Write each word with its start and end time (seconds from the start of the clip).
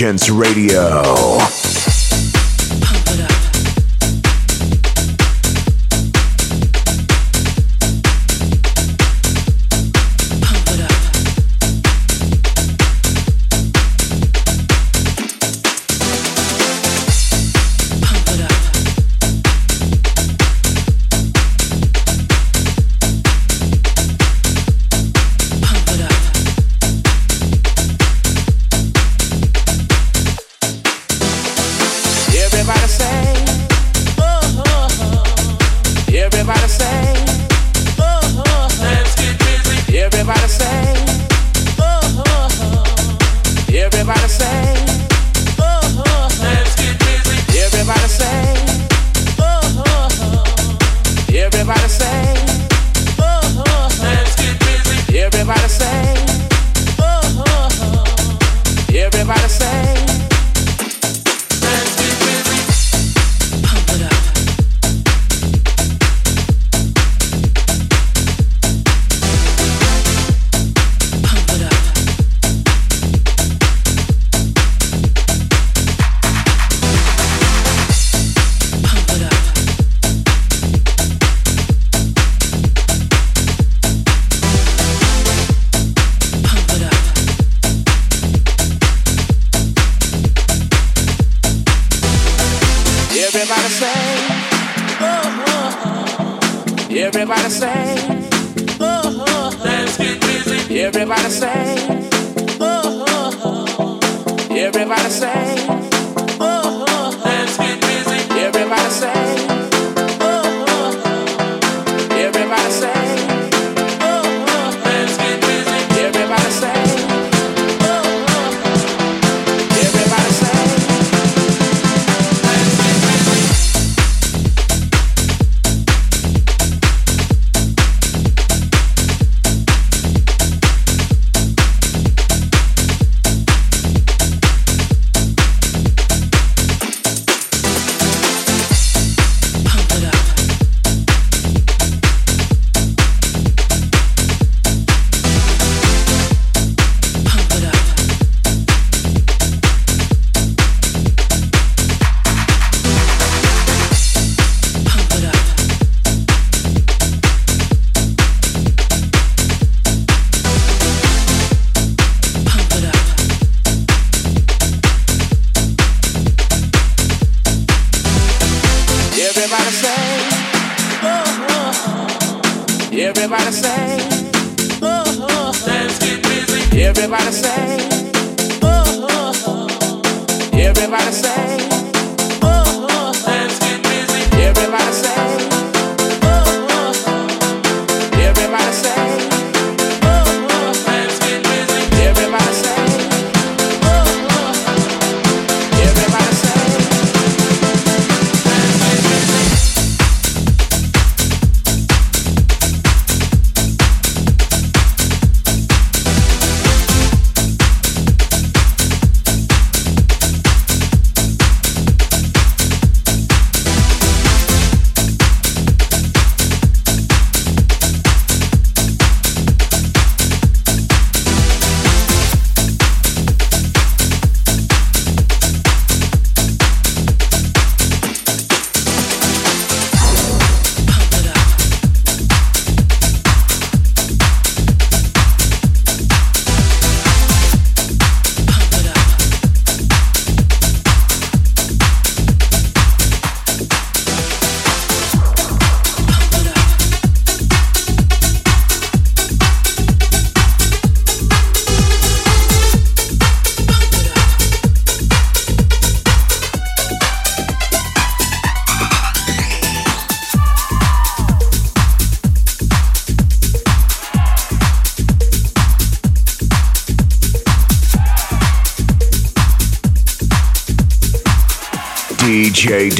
Divulgence 0.00 0.30
Radio. 0.30 1.39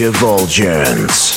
Divulgence. 0.01 1.30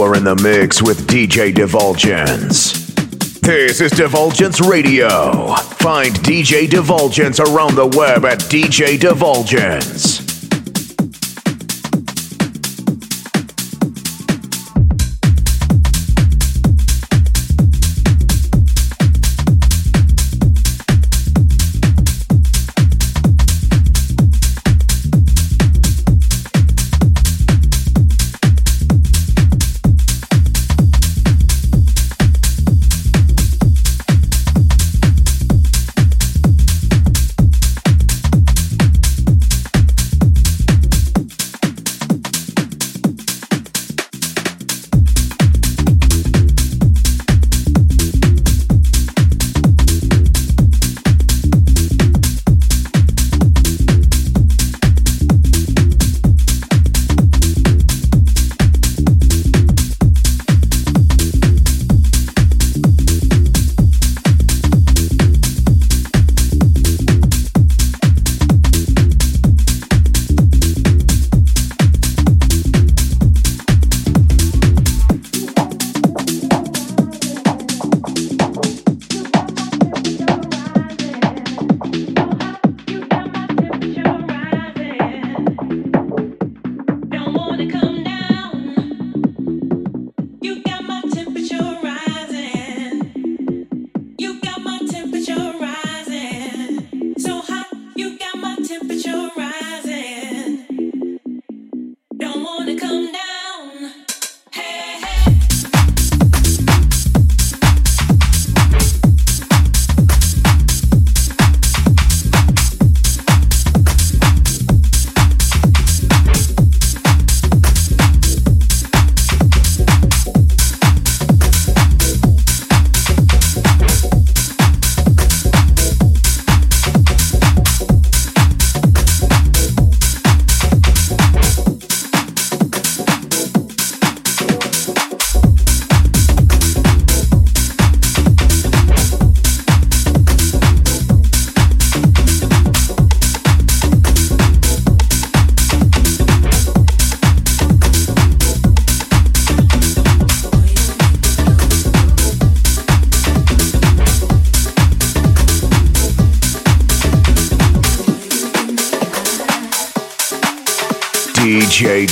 Are 0.00 0.14
in 0.14 0.22
the 0.22 0.36
mix 0.36 0.80
with 0.80 1.08
DJ 1.08 1.52
Divulgence. 1.52 2.86
This 3.40 3.80
is 3.80 3.90
Divulgence 3.90 4.60
Radio. 4.60 5.54
Find 5.80 6.14
DJ 6.14 6.70
Divulgence 6.70 7.40
around 7.40 7.74
the 7.74 7.86
web 7.86 8.24
at 8.24 8.38
DJ 8.38 8.98
Divulgence. 9.00 10.27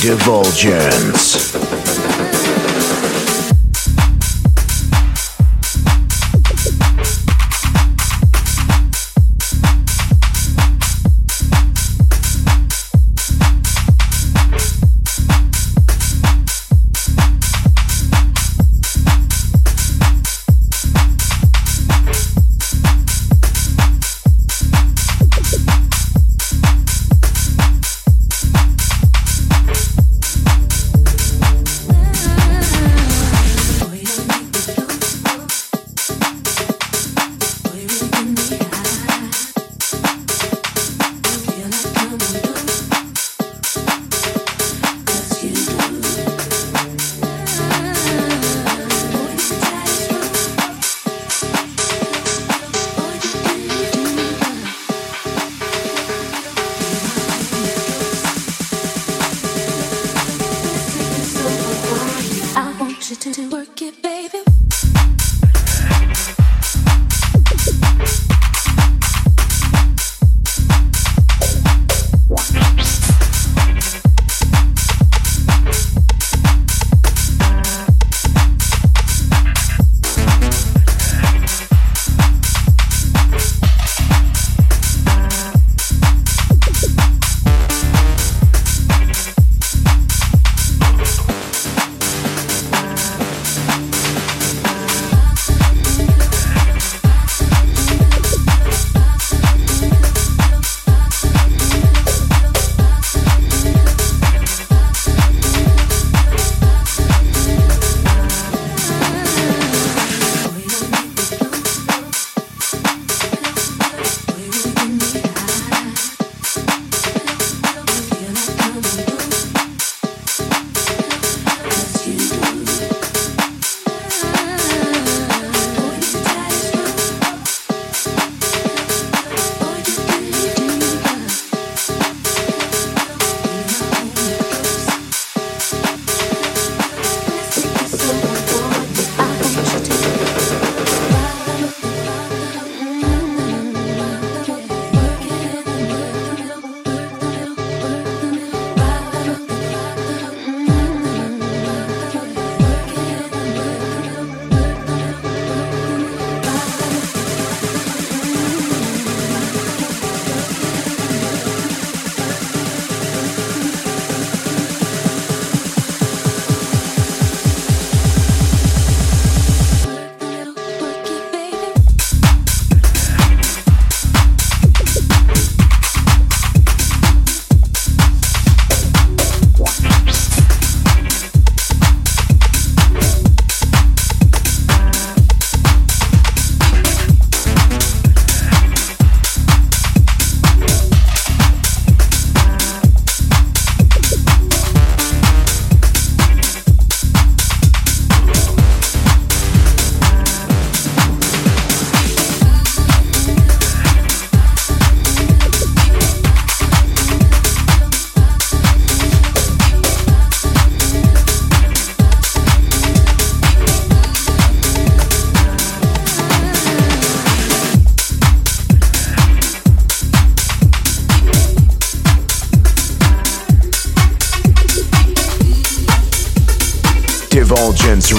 DJ 0.07 0.96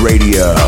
Radio. 0.00 0.67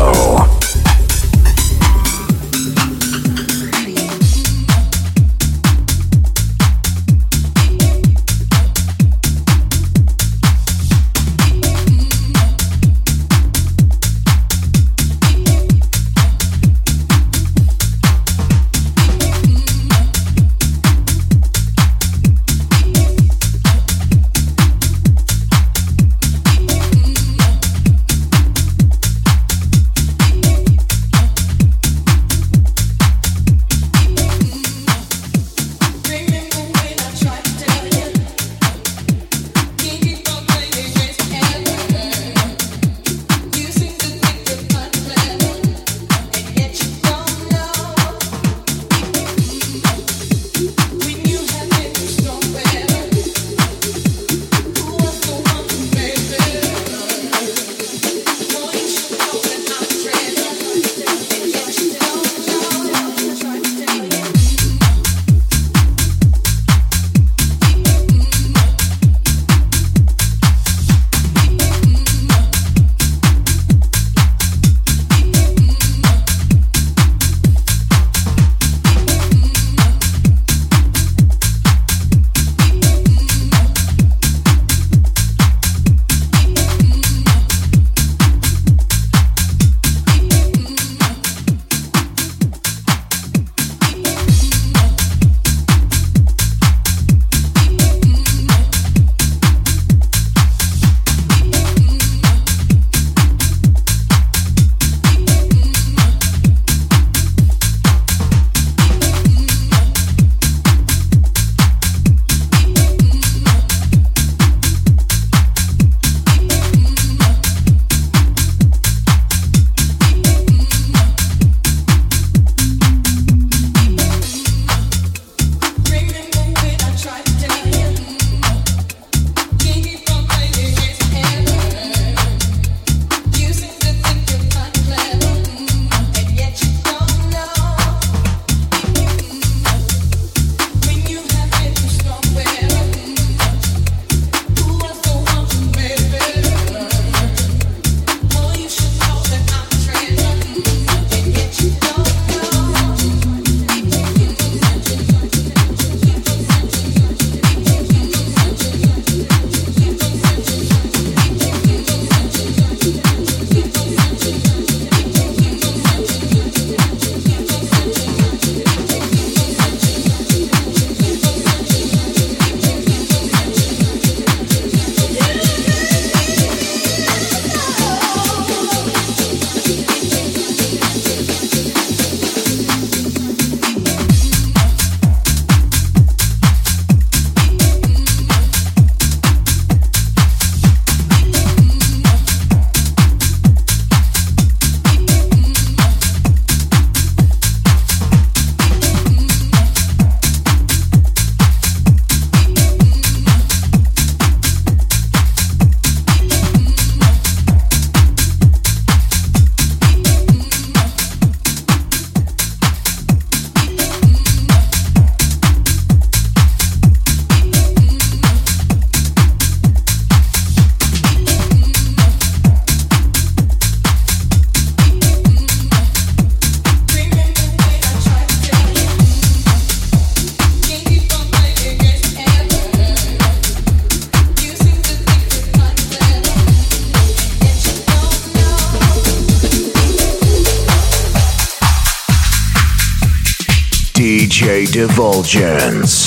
Divulgence. 245.23 246.00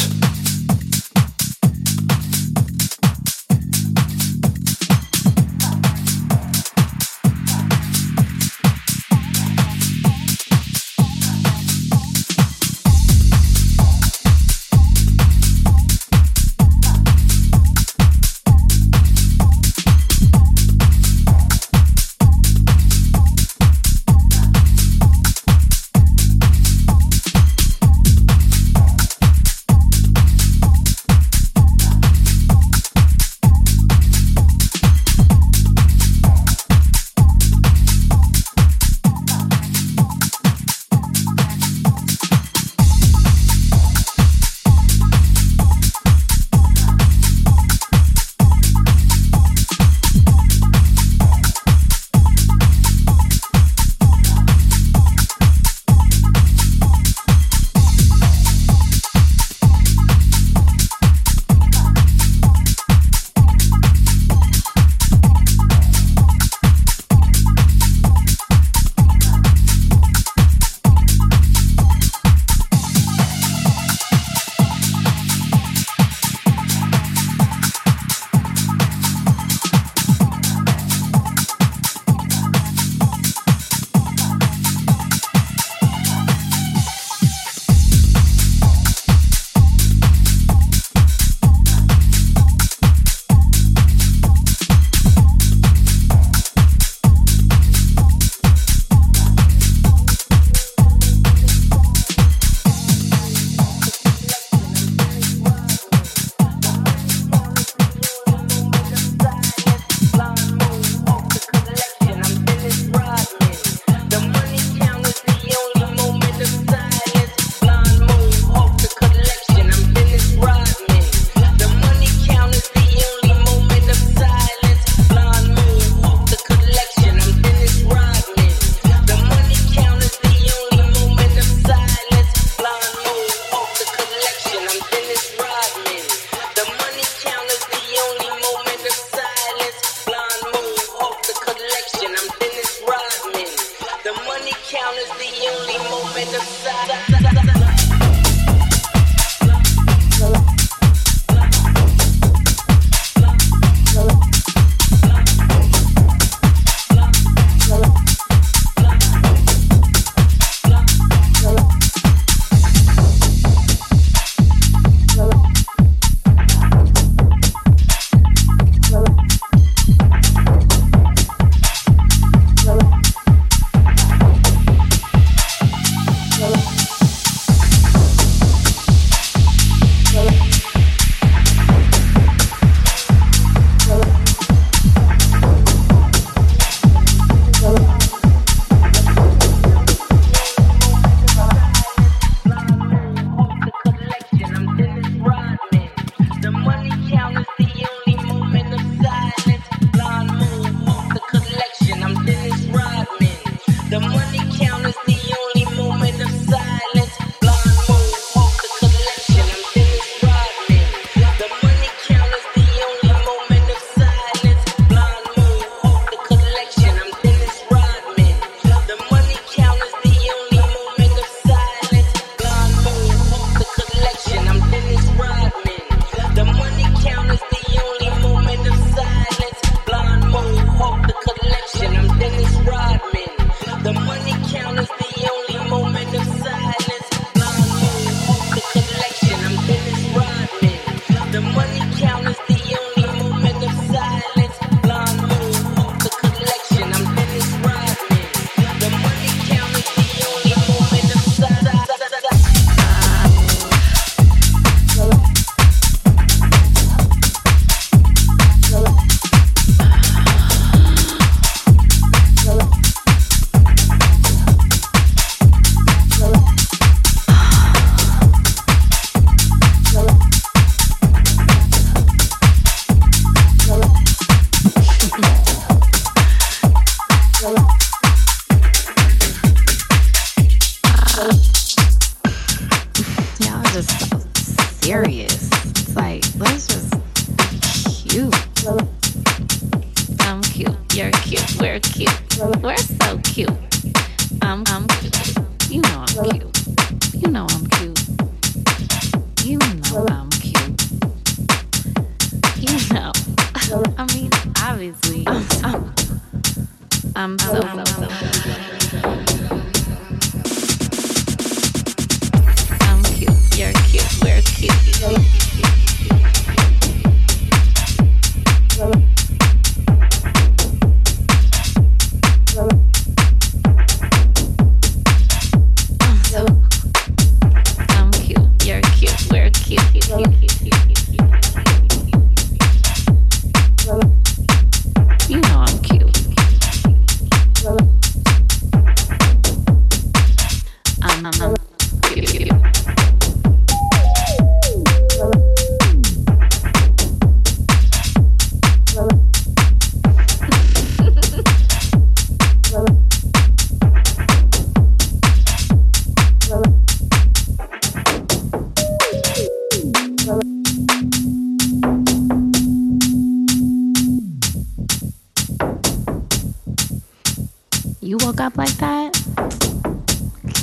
woke 368.25 368.41
up 368.41 368.57
like 368.57 368.75
that, 368.79 369.13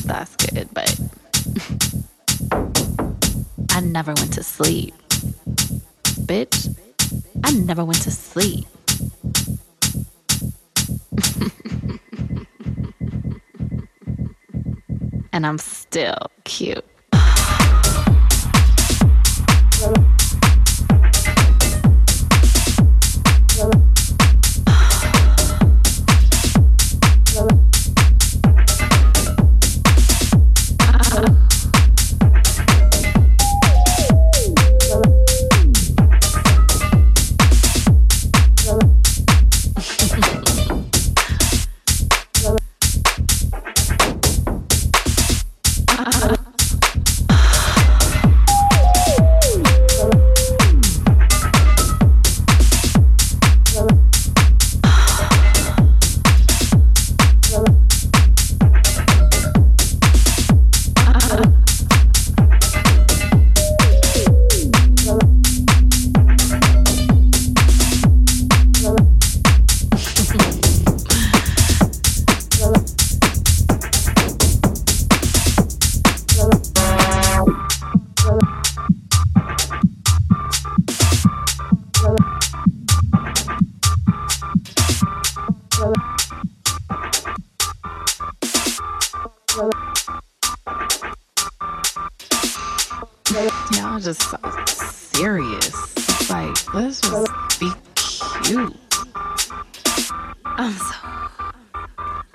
that's 0.06 0.36
good, 0.36 0.68
but 0.74 1.00
I 3.70 3.82
never 3.82 4.16
went 4.16 4.34
to 4.34 4.42
sleep. 4.42 4.96
Bitch, 6.26 6.76
I 7.44 7.52
never 7.52 7.86
went 7.86 8.02
to 8.02 8.10
sleep. 8.10 8.66
and 15.32 15.46
I'm 15.46 15.60
still 15.60 16.32
cute. 16.44 16.84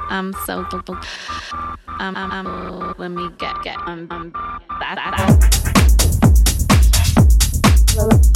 I'm 0.09 0.33
so. 0.45 0.64
I'm. 1.99 2.16
I'm. 2.16 2.33
I'm 2.33 2.95
let 2.99 3.11
me 3.11 3.29
get. 3.38 3.62
Get. 3.62 3.77
I'm. 3.79 4.07
I'm. 4.11 4.33
That. 4.81 4.97
that. 4.97 5.57
Divulgence 7.97 8.36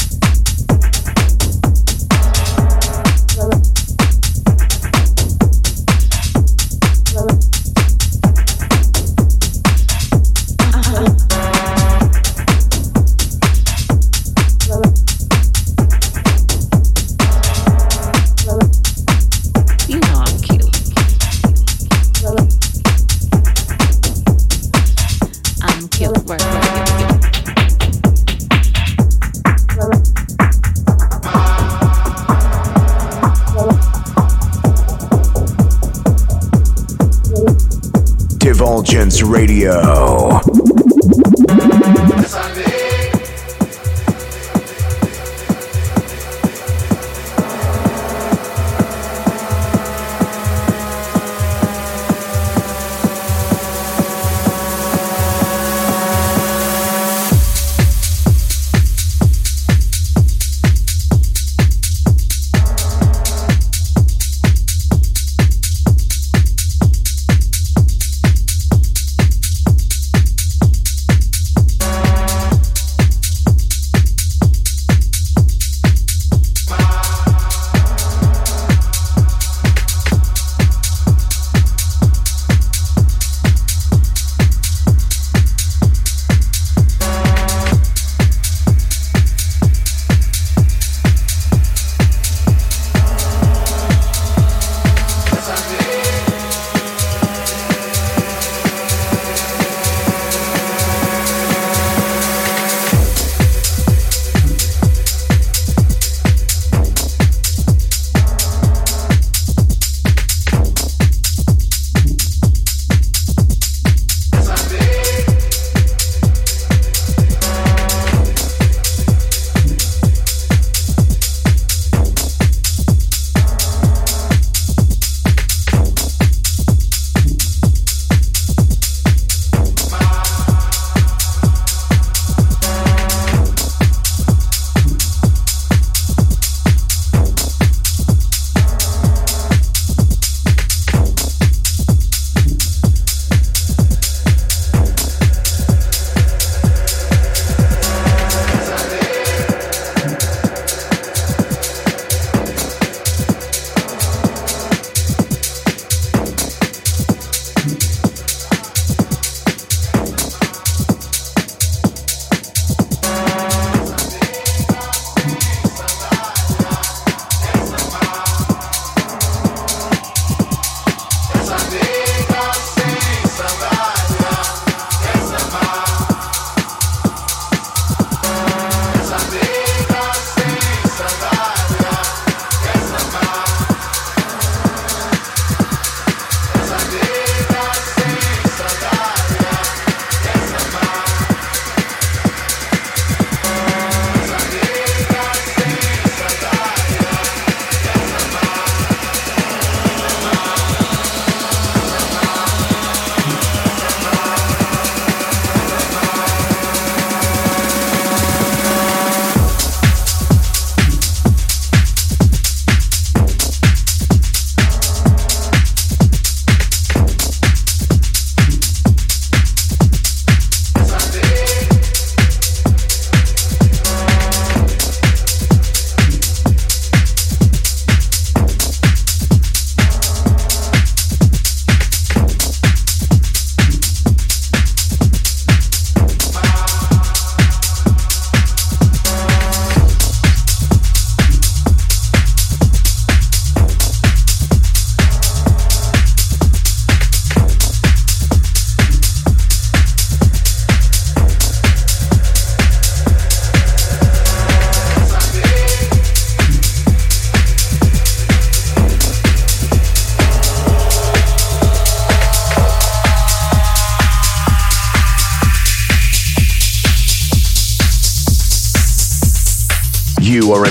Radio. 39.23 40.30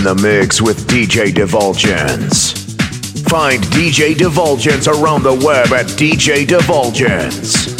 The 0.04 0.16
mix 0.16 0.62
with 0.62 0.88
DJ 0.88 1.34
Divulgence. 1.34 2.52
Find 3.30 3.62
DJ 3.66 4.16
Divulgence 4.18 4.88
around 4.88 5.24
the 5.24 5.34
web 5.34 5.74
at 5.74 5.88
DJ 5.88 6.48
Divulgence. 6.48 7.79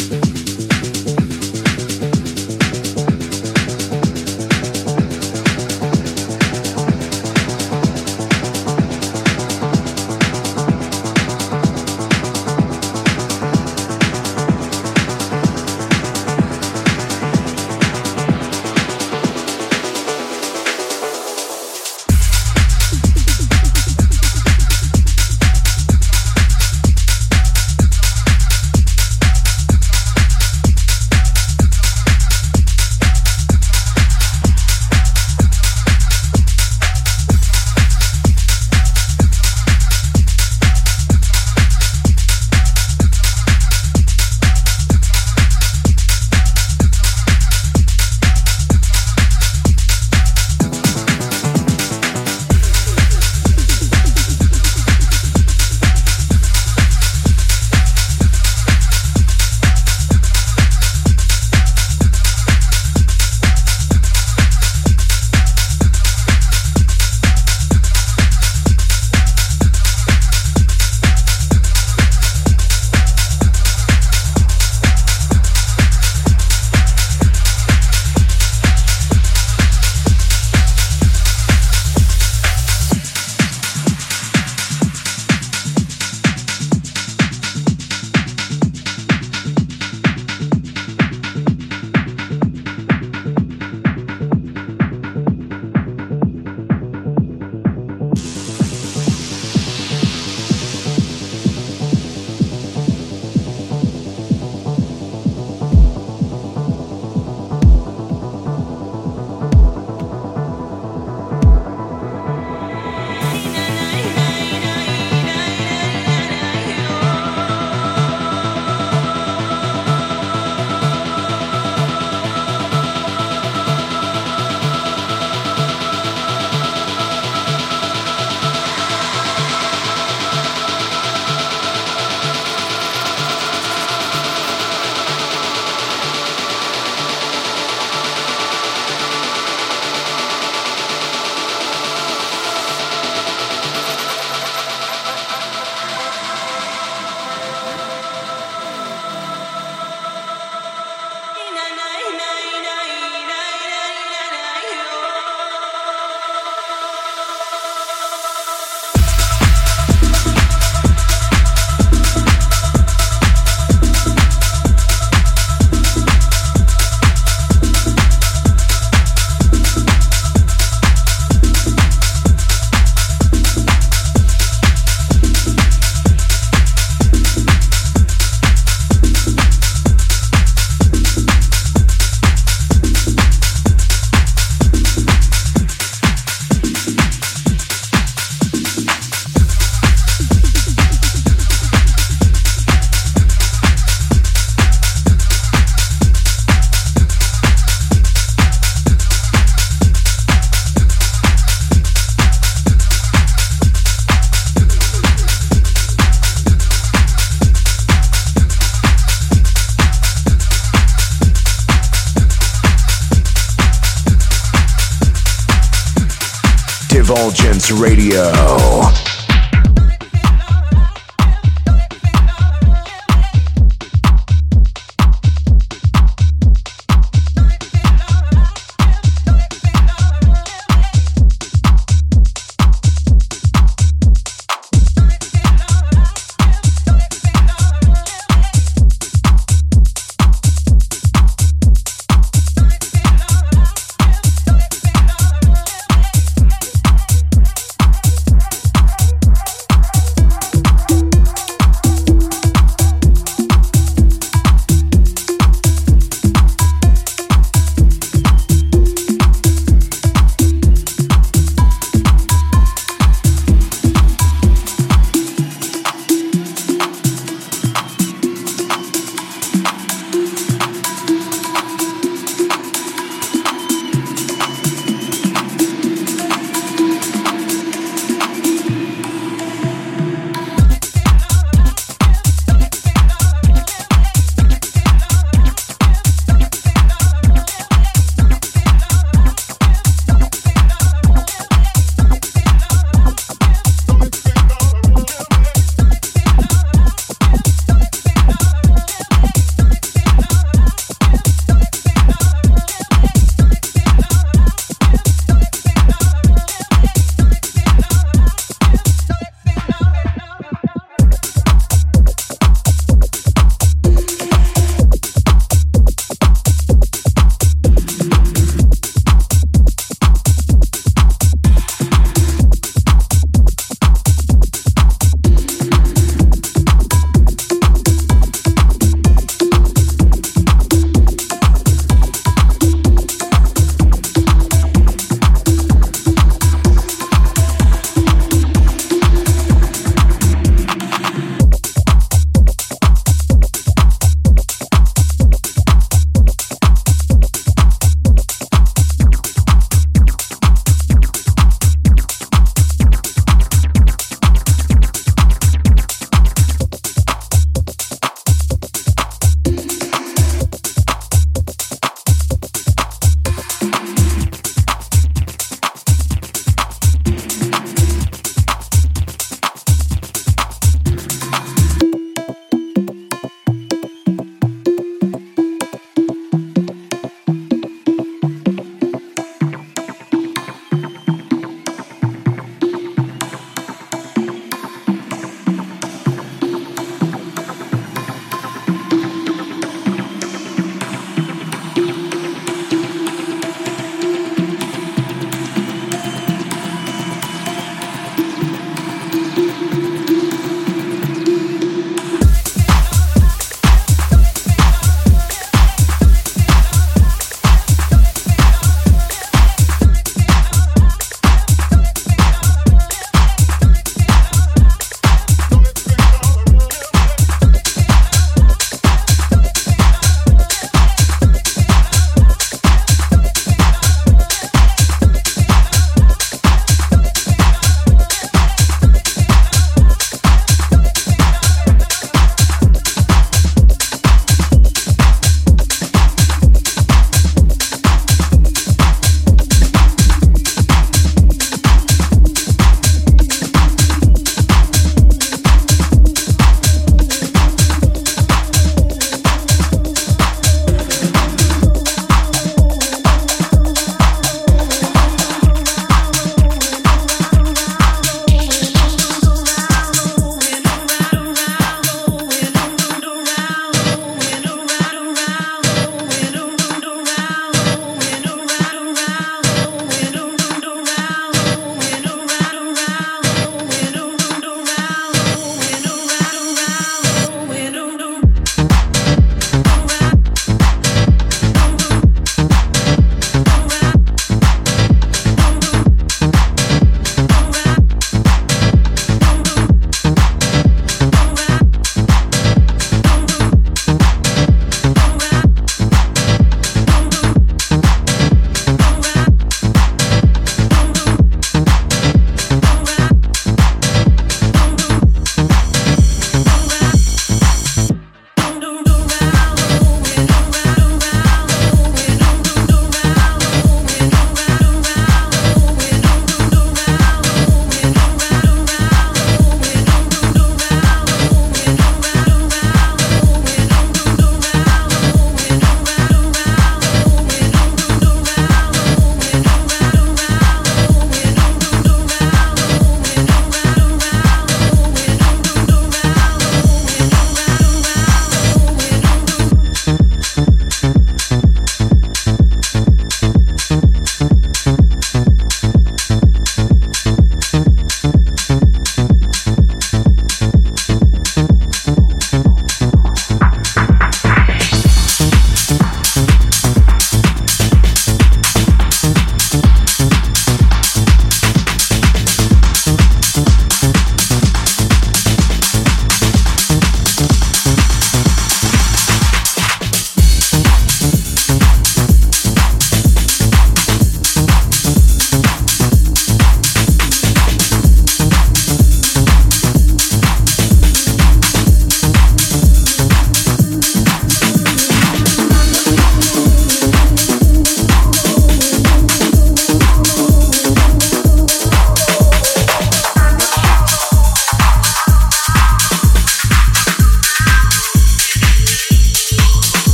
Divulgence 217.32 217.70
Radio. 217.70 218.69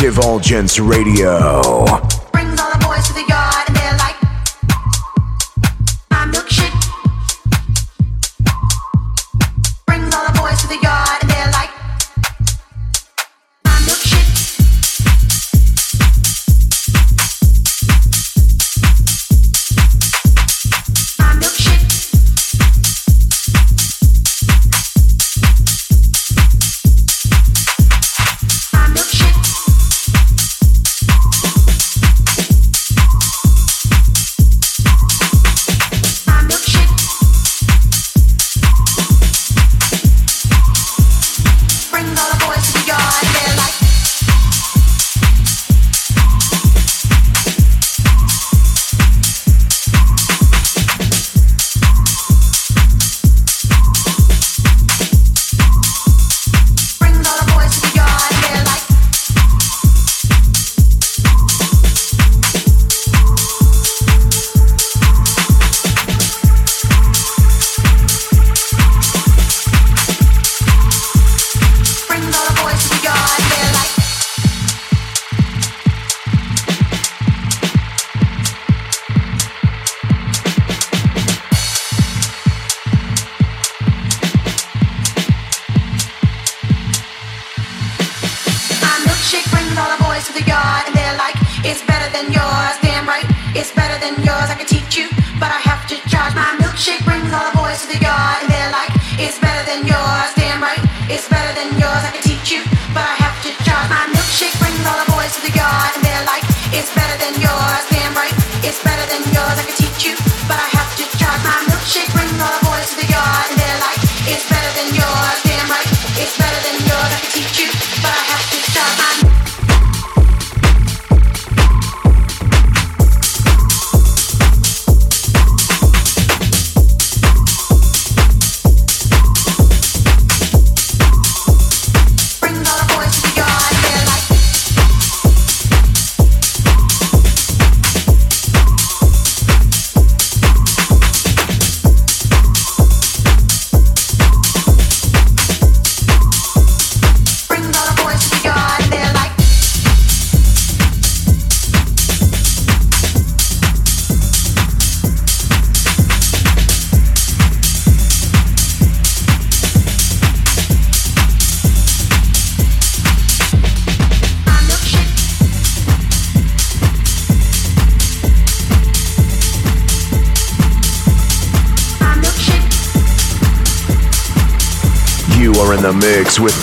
Divulgence 0.00 0.80
Radio. 0.80 2.09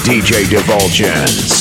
DJ 0.07 0.47
Divulgence. 0.49 1.56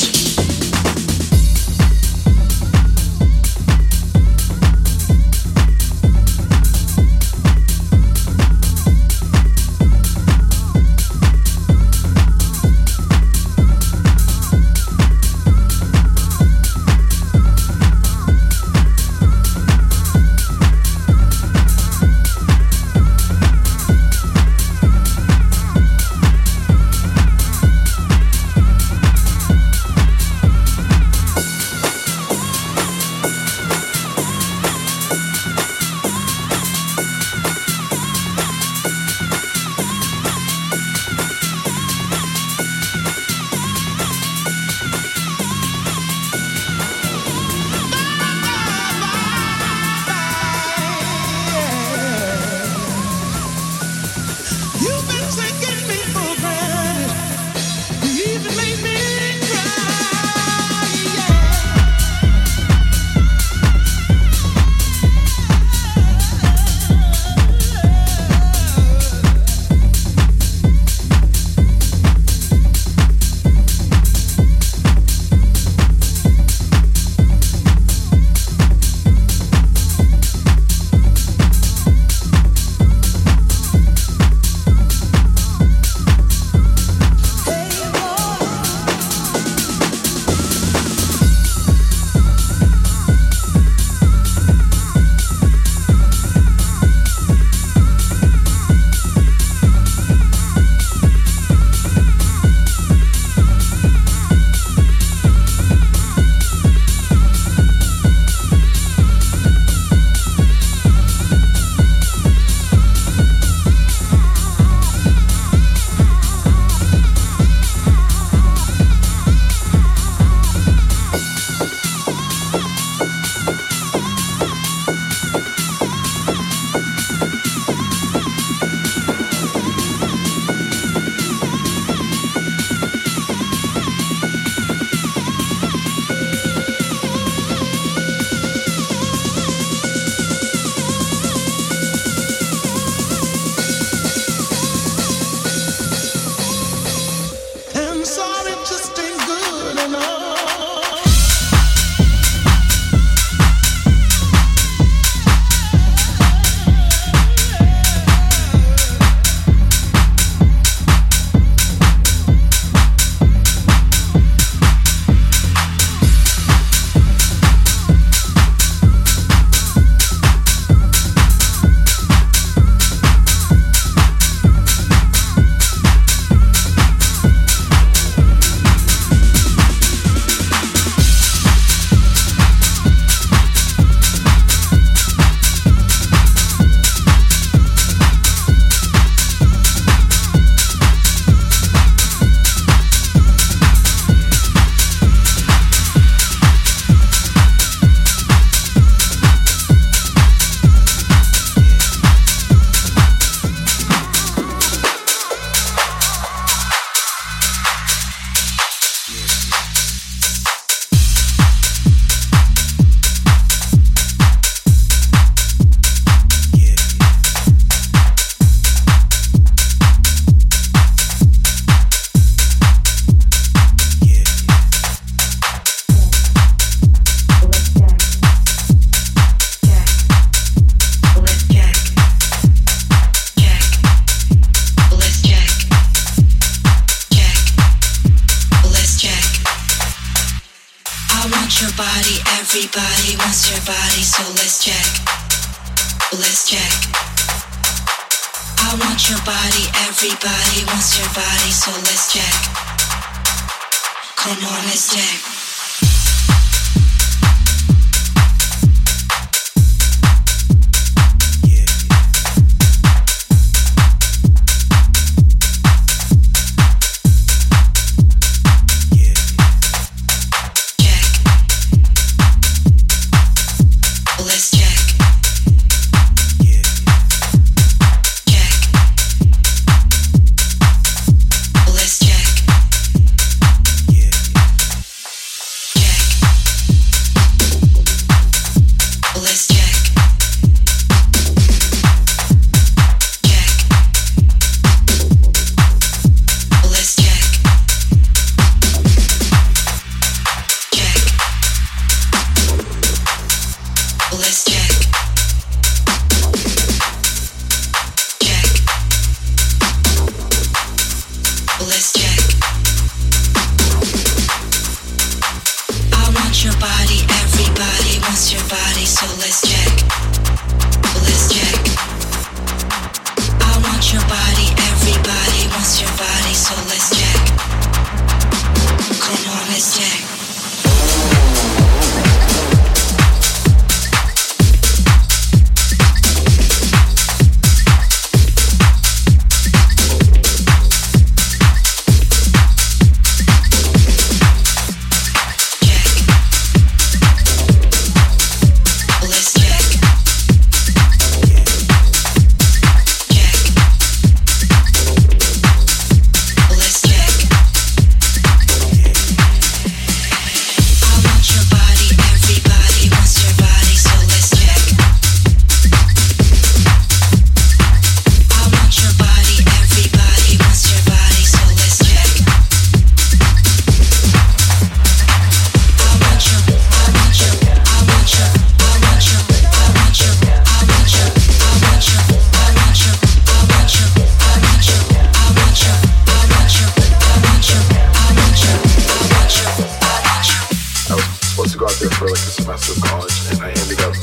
of 392.65 392.81
college 392.81 393.13
and 393.29 393.37
I 393.37 393.53
ended 393.53 393.77
up 393.85 393.93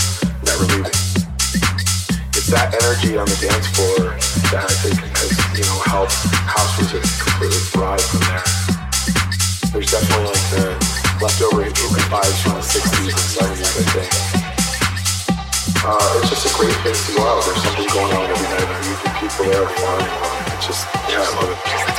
never 0.47 0.63
leaving. 0.71 0.95
It's 2.39 2.47
that 2.55 2.71
energy 2.71 3.19
on 3.19 3.27
the 3.27 3.35
dance 3.43 3.67
floor 3.75 4.15
that 4.55 4.63
I 4.63 4.75
think 4.79 4.95
has, 5.19 5.35
you 5.59 5.67
know, 5.67 5.79
helped 5.91 6.15
house 6.47 6.71
music 6.79 7.03
completely 7.19 7.59
thrive 7.75 7.99
from 7.99 8.23
there. 8.31 8.47
There's 9.75 9.91
definitely 9.91 10.31
like 10.31 10.47
the 10.55 10.71
leftover 11.19 11.67
vibes 12.15 12.39
from 12.47 12.55
the 12.55 12.63
60s 12.63 13.11
and 13.11 13.31
70s, 13.43 13.75
I 13.75 13.85
think. 13.91 14.11
Uh, 15.83 16.21
it's 16.23 16.31
just 16.31 16.47
a 16.47 16.55
great 16.55 16.79
place 16.87 17.03
to 17.11 17.19
go 17.19 17.27
out. 17.27 17.43
There's 17.43 17.59
something 17.59 17.91
going 17.91 18.13
on 18.15 18.31
every 18.31 18.49
night. 18.55 18.71
You 18.87 18.95
can 19.03 19.11
people 19.19 19.51
there 19.51 19.67
every. 19.67 20.07
It's 20.55 20.71
just, 20.71 20.87
yeah, 21.11 21.27
I 21.27 21.31
love 21.43 21.51
it. 21.51 21.94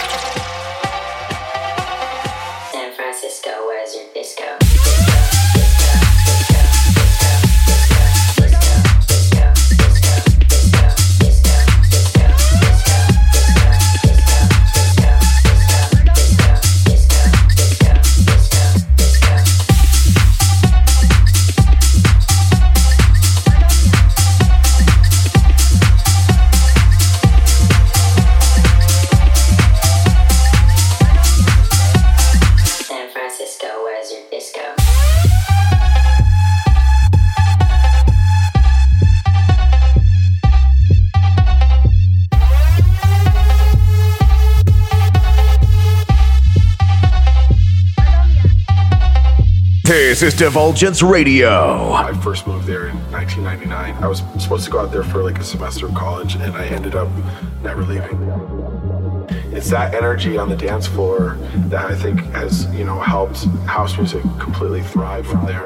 This 50.16 50.34
is 50.34 50.34
Divulgence 50.34 51.03
Radio. 51.03 51.91
I 51.91 52.13
first 52.13 52.47
moved 52.47 52.66
there 52.66 52.88
in 52.88 52.95
1999. 53.11 54.01
I 54.01 54.07
was 54.07 54.20
supposed 54.41 54.63
to 54.63 54.72
go 54.72 54.80
out 54.80 54.89
there 54.89 55.03
for 55.03 55.22
like 55.22 55.39
a 55.39 55.43
semester 55.43 55.88
of 55.88 55.93
college, 55.93 56.36
and 56.36 56.55
I 56.55 56.68
ended 56.68 56.95
up 56.95 57.09
never 57.61 57.84
leaving. 57.84 58.18
It's 59.51 59.70
that 59.72 59.93
energy 59.93 60.38
on 60.38 60.47
the 60.47 60.55
dance 60.55 60.88
floor 60.88 61.38
that 61.68 61.91
I 61.91 61.95
think 61.95 62.22
has, 62.28 62.66
you 62.74 62.86
know, 62.86 62.97
helped 62.97 63.43
house 63.68 63.97
music 63.97 64.22
completely 64.39 64.84
thrive 64.84 65.28
from 65.28 65.45
there. 65.45 65.66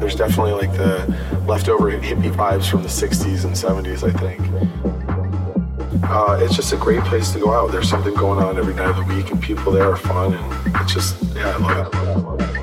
There's 0.00 0.16
definitely 0.16 0.54
like 0.54 0.72
the 0.72 1.16
leftover 1.46 1.92
hippie 1.92 2.32
vibes 2.32 2.68
from 2.68 2.82
the 2.82 2.88
60s 2.88 3.44
and 3.44 3.54
70s, 3.54 4.02
I 4.02 4.10
think. 4.18 4.40
Uh, 6.10 6.40
it's 6.42 6.56
just 6.56 6.72
a 6.72 6.76
great 6.76 7.04
place 7.04 7.30
to 7.34 7.38
go 7.38 7.52
out. 7.52 7.70
There's 7.70 7.88
something 7.88 8.14
going 8.14 8.40
on 8.40 8.58
every 8.58 8.74
night 8.74 8.88
of 8.88 8.96
the 8.96 9.14
week, 9.14 9.30
and 9.30 9.40
people 9.40 9.70
there 9.70 9.88
are 9.88 9.96
fun, 9.96 10.34
and 10.34 10.76
it's 10.78 10.92
just, 10.92 11.22
yeah, 11.36 11.56
I 11.56 11.58
love 11.58 12.40
it. 12.40 12.61